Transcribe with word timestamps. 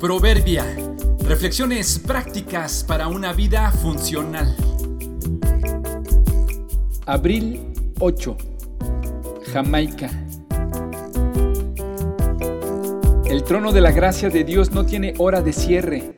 Proverbia. 0.00 0.64
Reflexiones 1.28 1.98
prácticas 1.98 2.82
para 2.82 3.08
una 3.08 3.34
vida 3.34 3.70
funcional. 3.70 4.56
Abril 7.04 7.74
8. 7.98 8.36
Jamaica. 9.52 10.08
El 13.26 13.44
trono 13.44 13.72
de 13.72 13.82
la 13.82 13.92
gracia 13.92 14.30
de 14.30 14.42
Dios 14.42 14.70
no 14.70 14.86
tiene 14.86 15.12
hora 15.18 15.42
de 15.42 15.52
cierre. 15.52 16.14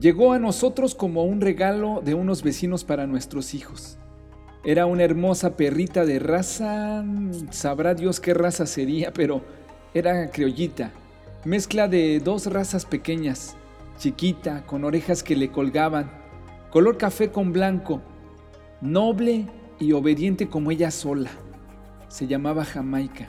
Llegó 0.00 0.32
a 0.32 0.38
nosotros 0.38 0.94
como 0.94 1.24
un 1.24 1.42
regalo 1.42 2.00
de 2.02 2.14
unos 2.14 2.42
vecinos 2.42 2.82
para 2.84 3.06
nuestros 3.06 3.52
hijos. 3.52 3.98
Era 4.64 4.86
una 4.86 5.04
hermosa 5.04 5.54
perrita 5.54 6.06
de 6.06 6.18
raza, 6.18 7.04
sabrá 7.50 7.92
Dios 7.92 8.20
qué 8.20 8.32
raza 8.32 8.64
sería, 8.64 9.12
pero 9.12 9.42
era 9.92 10.30
criollita 10.30 10.92
mezcla 11.46 11.86
de 11.86 12.18
dos 12.18 12.46
razas 12.46 12.84
pequeñas, 12.84 13.54
chiquita, 13.98 14.66
con 14.66 14.82
orejas 14.82 15.22
que 15.22 15.36
le 15.36 15.52
colgaban, 15.52 16.10
color 16.72 16.98
café 16.98 17.30
con 17.30 17.52
blanco, 17.52 18.02
noble 18.80 19.46
y 19.78 19.92
obediente 19.92 20.48
como 20.48 20.72
ella 20.72 20.90
sola. 20.90 21.30
Se 22.08 22.26
llamaba 22.26 22.64
Jamaica. 22.64 23.28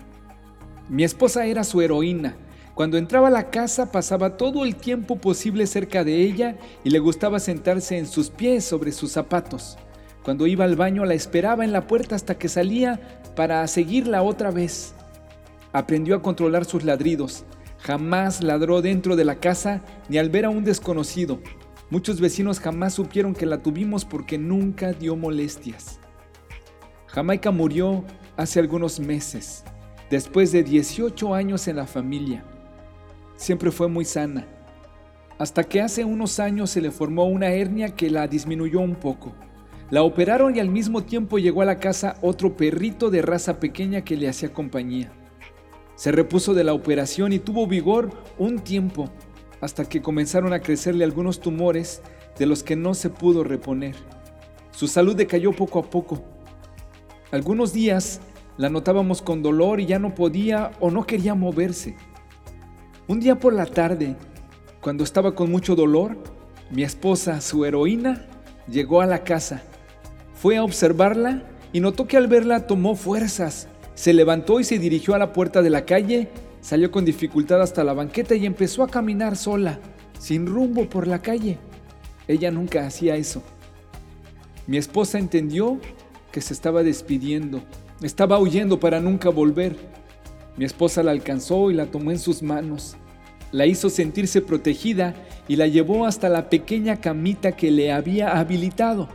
Mi 0.90 1.04
esposa 1.04 1.46
era 1.46 1.64
su 1.64 1.80
heroína. 1.80 2.36
Cuando 2.74 2.98
entraba 2.98 3.28
a 3.28 3.32
la 3.32 3.52
casa 3.52 3.92
pasaba 3.92 4.36
todo 4.36 4.66
el 4.66 4.78
tiempo 4.78 5.18
posible 5.18 5.68
cerca 5.68 6.04
de 6.04 6.24
ella 6.24 6.58
y 6.84 6.90
le 6.90 6.98
gustaba 6.98 7.40
sentarse 7.40 8.00
en 8.00 8.08
sus 8.08 8.32
pies 8.32 8.66
sobre 8.66 8.94
sus 8.94 9.12
zapatos. 9.12 9.78
Cuando 10.24 10.48
iba 10.48 10.66
al 10.66 10.76
baño 10.76 11.06
la 11.06 11.14
esperaba 11.14 11.64
en 11.64 11.72
la 11.72 11.86
puerta 11.86 12.16
hasta 12.16 12.36
que 12.36 12.50
salía 12.50 13.22
para 13.36 13.68
seguirla 13.68 14.24
otra 14.24 14.50
vez. 14.50 14.96
Aprendió 15.72 16.16
a 16.16 16.22
controlar 16.24 16.66
sus 16.66 16.84
ladridos, 16.84 17.46
Jamás 17.80 18.44
ladró 18.44 18.82
dentro 18.82 19.16
de 19.16 19.26
la 19.26 19.40
casa 19.40 19.84
ni 20.10 20.18
al 20.18 20.30
ver 20.30 20.46
a 20.46 20.50
un 20.50 20.64
desconocido. 20.64 21.40
Muchos 21.90 22.20
vecinos 22.20 22.60
jamás 22.60 22.94
supieron 22.94 23.34
que 23.34 23.46
la 23.46 23.62
tuvimos 23.62 24.04
porque 24.04 24.38
nunca 24.38 24.92
dio 24.92 25.16
molestias. 25.16 26.00
Jamaica 27.08 27.52
murió 27.52 28.04
hace 28.36 28.60
algunos 28.60 29.00
meses, 29.00 29.64
después 30.10 30.52
de 30.52 30.64
18 30.64 31.34
años 31.34 31.68
en 31.68 31.78
la 31.78 31.88
familia. 31.88 32.44
Siempre 33.36 33.72
fue 33.72 33.88
muy 33.88 34.04
sana, 34.04 34.46
hasta 35.40 35.64
que 35.64 35.82
hace 35.82 36.04
unos 36.04 36.40
años 36.40 36.72
se 36.72 36.82
le 36.82 36.92
formó 36.92 37.26
una 37.26 37.48
hernia 37.48 37.96
que 37.96 38.10
la 38.10 38.28
disminuyó 38.28 38.80
un 38.80 38.96
poco. 38.96 39.34
La 39.90 40.04
operaron 40.04 40.56
y 40.56 40.60
al 40.60 40.70
mismo 40.70 41.04
tiempo 41.04 41.40
llegó 41.40 41.62
a 41.62 41.66
la 41.66 41.80
casa 41.80 42.18
otro 42.22 42.58
perrito 42.58 43.10
de 43.10 43.22
raza 43.22 43.60
pequeña 43.60 44.02
que 44.02 44.18
le 44.18 44.28
hacía 44.28 44.52
compañía. 44.52 45.14
Se 45.98 46.12
repuso 46.12 46.54
de 46.54 46.64
la 46.64 46.76
operación 46.76 47.34
y 47.34 47.40
tuvo 47.40 47.66
vigor 47.66 48.12
un 48.38 48.60
tiempo, 48.60 49.10
hasta 49.62 49.90
que 49.90 50.00
comenzaron 50.00 50.54
a 50.54 50.60
crecerle 50.60 51.04
algunos 51.04 51.40
tumores 51.40 52.04
de 52.38 52.46
los 52.46 52.62
que 52.62 52.76
no 52.76 52.94
se 52.94 53.10
pudo 53.10 53.44
reponer. 53.44 53.96
Su 54.70 54.88
salud 54.88 55.16
decayó 55.16 55.54
poco 55.54 55.80
a 55.80 55.90
poco. 55.90 56.22
Algunos 57.32 57.74
días 57.74 58.22
la 58.58 58.70
notábamos 58.70 59.24
con 59.24 59.42
dolor 59.42 59.80
y 59.80 59.88
ya 59.88 59.98
no 59.98 60.14
podía 60.14 60.70
o 60.80 60.92
no 60.92 61.08
quería 61.08 61.34
moverse. 61.34 61.96
Un 63.08 63.20
día 63.20 63.40
por 63.40 63.54
la 63.54 63.66
tarde, 63.66 64.16
cuando 64.82 65.04
estaba 65.04 65.34
con 65.34 65.50
mucho 65.50 65.76
dolor, 65.76 66.16
mi 66.70 66.84
esposa, 66.84 67.42
su 67.42 67.66
heroína, 67.66 68.28
llegó 68.70 69.02
a 69.02 69.08
la 69.08 69.24
casa. 69.24 69.64
Fue 70.36 70.58
a 70.58 70.64
observarla 70.64 71.42
y 71.74 71.80
notó 71.80 72.06
que 72.08 72.18
al 72.18 72.28
verla 72.28 72.68
tomó 72.68 72.94
fuerzas 72.94 73.68
se 73.98 74.14
levantó 74.14 74.60
y 74.60 74.64
se 74.64 74.78
dirigió 74.78 75.16
a 75.16 75.18
la 75.18 75.34
puerta 75.34 75.64
de 75.64 75.72
la 75.72 75.84
calle, 75.84 76.30
salió 76.62 76.92
con 76.92 77.04
dificultad 77.04 77.64
hasta 77.64 77.84
la 77.84 77.94
banqueta 77.94 78.36
y 78.36 78.46
empezó 78.46 78.84
a 78.84 78.88
caminar 78.88 79.36
sola, 79.36 79.80
sin 80.20 80.46
rumbo 80.46 80.88
por 80.88 81.08
la 81.08 81.20
calle. 81.20 81.58
Ella 82.28 82.52
nunca 82.52 82.86
hacía 82.86 83.16
eso. 83.16 83.42
Mi 84.68 84.78
esposa 84.78 85.18
entendió 85.18 85.80
que 86.32 86.42
se 86.42 86.54
estaba 86.54 86.84
despidiendo, 86.84 87.64
estaba 88.04 88.38
huyendo 88.38 88.80
para 88.80 89.00
nunca 89.00 89.30
volver. 89.30 89.76
Mi 90.58 90.66
esposa 90.66 91.02
la 91.02 91.10
alcanzó 91.10 91.72
y 91.72 91.74
la 91.74 91.88
tomó 91.88 92.12
en 92.12 92.20
sus 92.20 92.44
manos. 92.44 92.98
La 93.52 93.66
hizo 93.66 93.90
sentirse 93.90 94.42
protegida 94.42 95.16
y 95.48 95.56
la 95.56 95.66
llevó 95.66 96.06
hasta 96.06 96.30
la 96.30 96.52
pequeña 96.52 97.02
camita 97.02 97.54
que 97.54 97.72
le 97.72 97.92
había 97.92 98.38
habilitado. 98.38 99.10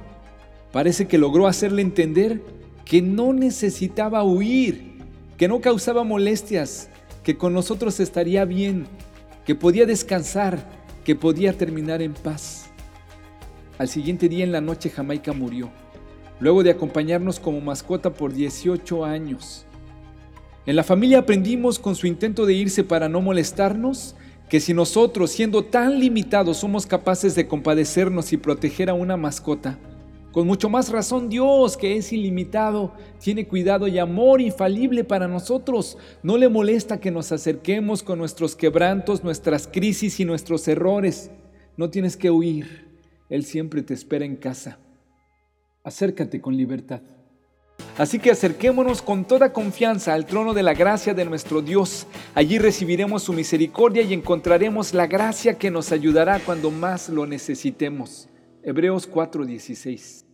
Parece 0.72 1.06
que 1.06 1.18
logró 1.18 1.46
hacerle 1.46 1.82
entender 1.82 2.42
que 2.84 3.02
no 3.02 3.32
necesitaba 3.32 4.24
huir, 4.24 4.98
que 5.36 5.48
no 5.48 5.60
causaba 5.60 6.04
molestias, 6.04 6.90
que 7.22 7.36
con 7.36 7.52
nosotros 7.52 8.00
estaría 8.00 8.44
bien, 8.44 8.86
que 9.44 9.54
podía 9.54 9.86
descansar, 9.86 10.68
que 11.04 11.14
podía 11.14 11.52
terminar 11.52 12.02
en 12.02 12.14
paz. 12.14 12.70
Al 13.78 13.88
siguiente 13.88 14.28
día 14.28 14.44
en 14.44 14.52
la 14.52 14.60
noche 14.60 14.90
Jamaica 14.90 15.32
murió, 15.32 15.70
luego 16.40 16.62
de 16.62 16.70
acompañarnos 16.70 17.40
como 17.40 17.60
mascota 17.60 18.12
por 18.12 18.32
18 18.32 19.04
años. 19.04 19.66
En 20.66 20.76
la 20.76 20.84
familia 20.84 21.18
aprendimos 21.18 21.78
con 21.78 21.96
su 21.96 22.06
intento 22.06 22.46
de 22.46 22.54
irse 22.54 22.84
para 22.84 23.08
no 23.08 23.20
molestarnos, 23.20 24.14
que 24.48 24.60
si 24.60 24.74
nosotros, 24.74 25.30
siendo 25.30 25.64
tan 25.64 25.98
limitados, 25.98 26.58
somos 26.58 26.86
capaces 26.86 27.34
de 27.34 27.48
compadecernos 27.48 28.32
y 28.32 28.36
proteger 28.36 28.90
a 28.90 28.94
una 28.94 29.16
mascota, 29.16 29.78
con 30.32 30.46
mucho 30.46 30.70
más 30.70 30.88
razón 30.88 31.28
Dios, 31.28 31.76
que 31.76 31.96
es 31.96 32.10
ilimitado, 32.12 32.94
tiene 33.20 33.46
cuidado 33.46 33.86
y 33.86 33.98
amor 33.98 34.40
infalible 34.40 35.04
para 35.04 35.28
nosotros. 35.28 35.98
No 36.22 36.38
le 36.38 36.48
molesta 36.48 37.00
que 37.00 37.10
nos 37.10 37.32
acerquemos 37.32 38.02
con 38.02 38.18
nuestros 38.18 38.56
quebrantos, 38.56 39.22
nuestras 39.22 39.66
crisis 39.66 40.20
y 40.20 40.24
nuestros 40.24 40.66
errores. 40.68 41.30
No 41.76 41.90
tienes 41.90 42.16
que 42.16 42.30
huir. 42.30 42.88
Él 43.28 43.44
siempre 43.44 43.82
te 43.82 43.92
espera 43.92 44.24
en 44.24 44.36
casa. 44.36 44.78
Acércate 45.84 46.40
con 46.40 46.56
libertad. 46.56 47.02
Así 47.98 48.18
que 48.18 48.30
acerquémonos 48.30 49.02
con 49.02 49.26
toda 49.26 49.52
confianza 49.52 50.14
al 50.14 50.24
trono 50.24 50.54
de 50.54 50.62
la 50.62 50.72
gracia 50.72 51.12
de 51.12 51.26
nuestro 51.26 51.60
Dios. 51.60 52.06
Allí 52.34 52.58
recibiremos 52.58 53.22
su 53.24 53.34
misericordia 53.34 54.02
y 54.02 54.14
encontraremos 54.14 54.94
la 54.94 55.06
gracia 55.06 55.58
que 55.58 55.70
nos 55.70 55.92
ayudará 55.92 56.38
cuando 56.40 56.70
más 56.70 57.10
lo 57.10 57.26
necesitemos. 57.26 58.30
Hebreos 58.62 59.08
4:16. 59.10 60.31